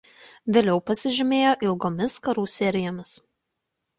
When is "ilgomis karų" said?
1.67-2.45